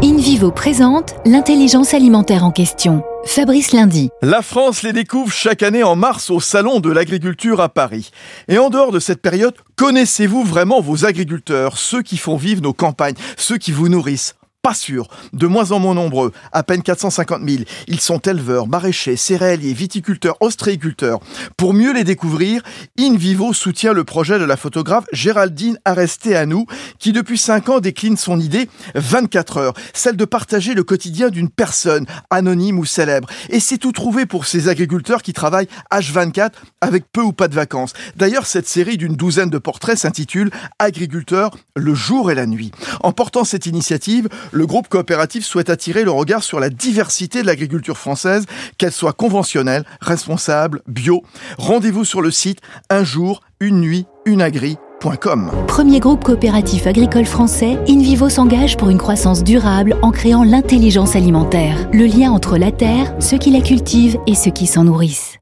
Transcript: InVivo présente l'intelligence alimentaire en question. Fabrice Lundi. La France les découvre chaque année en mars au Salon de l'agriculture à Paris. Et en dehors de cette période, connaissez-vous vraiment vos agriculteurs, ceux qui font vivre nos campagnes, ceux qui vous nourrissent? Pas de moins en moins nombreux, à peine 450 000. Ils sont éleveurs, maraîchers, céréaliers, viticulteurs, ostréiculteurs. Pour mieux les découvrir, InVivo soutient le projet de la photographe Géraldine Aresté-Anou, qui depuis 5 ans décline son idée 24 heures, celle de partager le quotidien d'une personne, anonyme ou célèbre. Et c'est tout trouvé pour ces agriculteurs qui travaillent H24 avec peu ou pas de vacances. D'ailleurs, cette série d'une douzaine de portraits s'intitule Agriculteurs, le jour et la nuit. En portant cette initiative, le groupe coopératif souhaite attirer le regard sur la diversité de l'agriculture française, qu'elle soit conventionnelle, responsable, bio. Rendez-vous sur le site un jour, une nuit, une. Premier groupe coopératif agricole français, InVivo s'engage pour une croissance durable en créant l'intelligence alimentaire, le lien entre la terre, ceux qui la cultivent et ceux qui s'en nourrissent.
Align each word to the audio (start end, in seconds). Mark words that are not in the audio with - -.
InVivo 0.00 0.52
présente 0.52 1.16
l'intelligence 1.26 1.92
alimentaire 1.92 2.44
en 2.44 2.52
question. 2.52 3.02
Fabrice 3.24 3.72
Lundi. 3.72 4.10
La 4.22 4.42
France 4.42 4.84
les 4.84 4.92
découvre 4.92 5.32
chaque 5.32 5.64
année 5.64 5.82
en 5.82 5.96
mars 5.96 6.30
au 6.30 6.38
Salon 6.38 6.78
de 6.78 6.88
l'agriculture 6.88 7.60
à 7.60 7.68
Paris. 7.68 8.12
Et 8.46 8.58
en 8.58 8.70
dehors 8.70 8.92
de 8.92 9.00
cette 9.00 9.20
période, 9.20 9.54
connaissez-vous 9.74 10.44
vraiment 10.44 10.80
vos 10.80 11.04
agriculteurs, 11.04 11.78
ceux 11.78 12.02
qui 12.02 12.16
font 12.16 12.36
vivre 12.36 12.62
nos 12.62 12.72
campagnes, 12.72 13.16
ceux 13.36 13.58
qui 13.58 13.72
vous 13.72 13.88
nourrissent? 13.88 14.36
Pas 14.68 15.08
de 15.32 15.46
moins 15.46 15.72
en 15.72 15.78
moins 15.78 15.94
nombreux, 15.94 16.30
à 16.52 16.62
peine 16.62 16.82
450 16.82 17.42
000. 17.48 17.62
Ils 17.86 18.00
sont 18.00 18.18
éleveurs, 18.18 18.66
maraîchers, 18.66 19.16
céréaliers, 19.16 19.72
viticulteurs, 19.72 20.36
ostréiculteurs. 20.40 21.20
Pour 21.56 21.72
mieux 21.72 21.94
les 21.94 22.04
découvrir, 22.04 22.62
InVivo 22.98 23.54
soutient 23.54 23.94
le 23.94 24.04
projet 24.04 24.38
de 24.38 24.44
la 24.44 24.58
photographe 24.58 25.06
Géraldine 25.10 25.78
Aresté-Anou, 25.86 26.66
qui 26.98 27.12
depuis 27.12 27.38
5 27.38 27.68
ans 27.70 27.80
décline 27.80 28.18
son 28.18 28.38
idée 28.38 28.68
24 28.94 29.56
heures, 29.56 29.74
celle 29.94 30.16
de 30.16 30.24
partager 30.26 30.74
le 30.74 30.84
quotidien 30.84 31.30
d'une 31.30 31.48
personne, 31.48 32.04
anonyme 32.28 32.78
ou 32.78 32.84
célèbre. 32.84 33.28
Et 33.48 33.60
c'est 33.60 33.78
tout 33.78 33.92
trouvé 33.92 34.26
pour 34.26 34.44
ces 34.44 34.68
agriculteurs 34.68 35.22
qui 35.22 35.32
travaillent 35.32 35.68
H24 35.90 36.50
avec 36.82 37.04
peu 37.10 37.22
ou 37.22 37.32
pas 37.32 37.48
de 37.48 37.54
vacances. 37.54 37.94
D'ailleurs, 38.16 38.46
cette 38.46 38.68
série 38.68 38.98
d'une 38.98 39.16
douzaine 39.16 39.50
de 39.50 39.58
portraits 39.58 39.96
s'intitule 39.96 40.50
Agriculteurs, 40.78 41.56
le 41.74 41.94
jour 41.94 42.30
et 42.30 42.34
la 42.34 42.46
nuit. 42.46 42.70
En 43.00 43.12
portant 43.12 43.44
cette 43.44 43.64
initiative, 43.66 44.28
le 44.58 44.66
groupe 44.66 44.88
coopératif 44.88 45.44
souhaite 45.44 45.70
attirer 45.70 46.04
le 46.04 46.10
regard 46.10 46.42
sur 46.42 46.58
la 46.58 46.68
diversité 46.68 47.42
de 47.42 47.46
l'agriculture 47.46 47.96
française, 47.96 48.44
qu'elle 48.76 48.92
soit 48.92 49.12
conventionnelle, 49.12 49.84
responsable, 50.00 50.82
bio. 50.88 51.22
Rendez-vous 51.58 52.04
sur 52.04 52.20
le 52.20 52.30
site 52.30 52.58
un 52.90 53.04
jour, 53.04 53.40
une 53.60 53.80
nuit, 53.80 54.06
une. 54.26 54.42
Premier 55.68 56.00
groupe 56.00 56.24
coopératif 56.24 56.88
agricole 56.88 57.24
français, 57.24 57.78
InVivo 57.88 58.28
s'engage 58.28 58.76
pour 58.76 58.90
une 58.90 58.98
croissance 58.98 59.44
durable 59.44 59.96
en 60.02 60.10
créant 60.10 60.42
l'intelligence 60.42 61.14
alimentaire, 61.14 61.88
le 61.92 62.06
lien 62.06 62.32
entre 62.32 62.58
la 62.58 62.72
terre, 62.72 63.14
ceux 63.20 63.38
qui 63.38 63.50
la 63.50 63.60
cultivent 63.60 64.18
et 64.26 64.34
ceux 64.34 64.50
qui 64.50 64.66
s'en 64.66 64.84
nourrissent. 64.84 65.36